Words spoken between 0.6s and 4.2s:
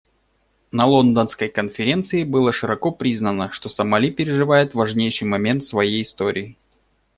На Лондонской конференции было широко признано, что Сомали